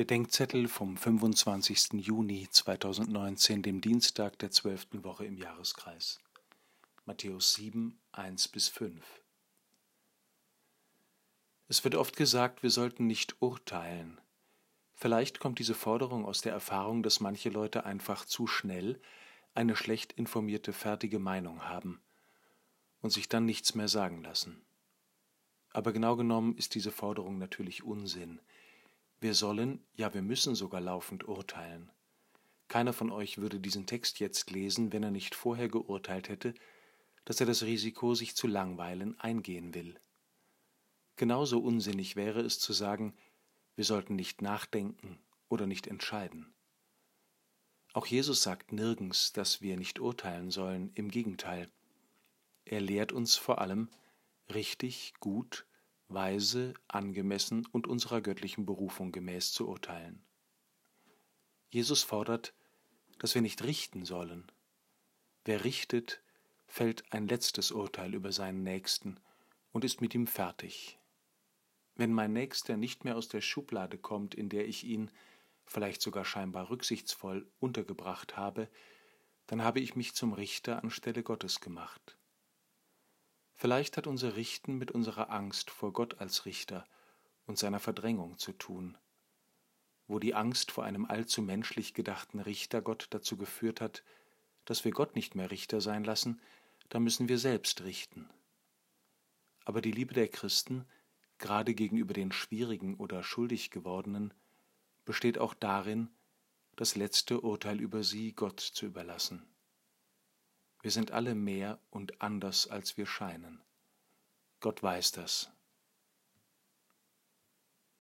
Bedenkzettel 0.00 0.66
vom 0.66 0.96
25. 0.96 1.92
Juni 2.00 2.48
2019, 2.50 3.60
dem 3.60 3.82
Dienstag 3.82 4.38
der 4.38 4.50
zwölften 4.50 5.04
Woche 5.04 5.26
im 5.26 5.36
Jahreskreis. 5.36 6.20
Matthäus 7.04 7.52
7, 7.52 8.00
1 8.12 8.48
bis 8.48 8.68
5. 8.68 9.04
Es 11.68 11.84
wird 11.84 11.96
oft 11.96 12.16
gesagt, 12.16 12.62
wir 12.62 12.70
sollten 12.70 13.06
nicht 13.06 13.42
urteilen. 13.42 14.18
Vielleicht 14.94 15.38
kommt 15.38 15.58
diese 15.58 15.74
Forderung 15.74 16.24
aus 16.24 16.40
der 16.40 16.54
Erfahrung, 16.54 17.02
dass 17.02 17.20
manche 17.20 17.50
Leute 17.50 17.84
einfach 17.84 18.24
zu 18.24 18.46
schnell 18.46 18.98
eine 19.52 19.76
schlecht 19.76 20.14
informierte, 20.14 20.72
fertige 20.72 21.18
Meinung 21.18 21.64
haben 21.64 22.00
und 23.02 23.10
sich 23.10 23.28
dann 23.28 23.44
nichts 23.44 23.74
mehr 23.74 23.88
sagen 23.88 24.22
lassen. 24.22 24.62
Aber 25.74 25.92
genau 25.92 26.16
genommen 26.16 26.56
ist 26.56 26.74
diese 26.74 26.90
Forderung 26.90 27.36
natürlich 27.36 27.82
Unsinn. 27.82 28.40
Wir 29.20 29.34
sollen, 29.34 29.84
ja 29.94 30.14
wir 30.14 30.22
müssen 30.22 30.54
sogar 30.54 30.80
laufend 30.80 31.28
urteilen. 31.28 31.90
Keiner 32.68 32.94
von 32.94 33.12
euch 33.12 33.36
würde 33.36 33.60
diesen 33.60 33.86
Text 33.86 34.18
jetzt 34.18 34.50
lesen, 34.50 34.92
wenn 34.92 35.02
er 35.02 35.10
nicht 35.10 35.34
vorher 35.34 35.68
geurteilt 35.68 36.30
hätte, 36.30 36.54
dass 37.26 37.38
er 37.38 37.46
das 37.46 37.62
Risiko, 37.62 38.14
sich 38.14 38.34
zu 38.34 38.46
langweilen, 38.46 39.20
eingehen 39.20 39.74
will. 39.74 40.00
Genauso 41.16 41.58
unsinnig 41.58 42.16
wäre 42.16 42.40
es 42.40 42.58
zu 42.58 42.72
sagen, 42.72 43.14
wir 43.76 43.84
sollten 43.84 44.16
nicht 44.16 44.40
nachdenken 44.40 45.18
oder 45.48 45.66
nicht 45.66 45.86
entscheiden. 45.86 46.54
Auch 47.92 48.06
Jesus 48.06 48.42
sagt 48.42 48.72
nirgends, 48.72 49.32
dass 49.32 49.60
wir 49.60 49.76
nicht 49.76 50.00
urteilen 50.00 50.50
sollen, 50.50 50.92
im 50.94 51.10
Gegenteil. 51.10 51.68
Er 52.64 52.80
lehrt 52.80 53.12
uns 53.12 53.36
vor 53.36 53.60
allem, 53.60 53.90
richtig, 54.48 55.12
gut 55.20 55.66
weise, 56.12 56.74
angemessen 56.88 57.66
und 57.72 57.86
unserer 57.86 58.20
göttlichen 58.20 58.66
Berufung 58.66 59.12
gemäß 59.12 59.52
zu 59.52 59.68
urteilen. 59.68 60.24
Jesus 61.70 62.02
fordert, 62.02 62.52
dass 63.18 63.34
wir 63.34 63.42
nicht 63.42 63.62
richten 63.62 64.04
sollen. 64.04 64.50
Wer 65.44 65.64
richtet, 65.64 66.22
fällt 66.66 67.12
ein 67.12 67.28
letztes 67.28 67.70
Urteil 67.70 68.14
über 68.14 68.32
seinen 68.32 68.62
Nächsten 68.62 69.20
und 69.72 69.84
ist 69.84 70.00
mit 70.00 70.14
ihm 70.14 70.26
fertig. 70.26 70.98
Wenn 71.94 72.12
mein 72.12 72.32
Nächster 72.32 72.76
nicht 72.76 73.04
mehr 73.04 73.16
aus 73.16 73.28
der 73.28 73.40
Schublade 73.40 73.98
kommt, 73.98 74.34
in 74.34 74.48
der 74.48 74.66
ich 74.66 74.84
ihn, 74.84 75.10
vielleicht 75.64 76.02
sogar 76.02 76.24
scheinbar 76.24 76.70
rücksichtsvoll, 76.70 77.50
untergebracht 77.60 78.36
habe, 78.36 78.68
dann 79.46 79.62
habe 79.62 79.80
ich 79.80 79.96
mich 79.96 80.14
zum 80.14 80.32
Richter 80.32 80.82
anstelle 80.82 81.22
Gottes 81.22 81.60
gemacht. 81.60 82.16
Vielleicht 83.60 83.98
hat 83.98 84.06
unser 84.06 84.36
Richten 84.36 84.78
mit 84.78 84.90
unserer 84.90 85.28
Angst 85.28 85.70
vor 85.70 85.92
Gott 85.92 86.18
als 86.18 86.46
Richter 86.46 86.86
und 87.44 87.58
seiner 87.58 87.78
Verdrängung 87.78 88.38
zu 88.38 88.52
tun. 88.52 88.96
Wo 90.06 90.18
die 90.18 90.34
Angst 90.34 90.72
vor 90.72 90.84
einem 90.84 91.04
allzu 91.04 91.42
menschlich 91.42 91.92
gedachten 91.92 92.40
Richter 92.40 92.80
Gott 92.80 93.08
dazu 93.10 93.36
geführt 93.36 93.82
hat, 93.82 94.02
dass 94.64 94.86
wir 94.86 94.92
Gott 94.92 95.14
nicht 95.14 95.34
mehr 95.34 95.50
Richter 95.50 95.82
sein 95.82 96.04
lassen, 96.04 96.40
da 96.88 97.00
müssen 97.00 97.28
wir 97.28 97.38
selbst 97.38 97.82
richten. 97.82 98.30
Aber 99.66 99.82
die 99.82 99.92
Liebe 99.92 100.14
der 100.14 100.28
Christen, 100.28 100.86
gerade 101.36 101.74
gegenüber 101.74 102.14
den 102.14 102.32
schwierigen 102.32 102.94
oder 102.94 103.22
schuldig 103.22 103.70
gewordenen, 103.70 104.32
besteht 105.04 105.36
auch 105.36 105.52
darin, 105.52 106.08
das 106.76 106.96
letzte 106.96 107.42
Urteil 107.42 107.78
über 107.78 108.04
sie 108.04 108.32
Gott 108.32 108.60
zu 108.60 108.86
überlassen. 108.86 109.49
Wir 110.82 110.90
sind 110.90 111.10
alle 111.10 111.34
mehr 111.34 111.78
und 111.90 112.22
anders, 112.22 112.66
als 112.66 112.96
wir 112.96 113.06
scheinen. 113.06 113.62
Gott 114.60 114.82
weiß 114.82 115.12
das. 115.12 115.50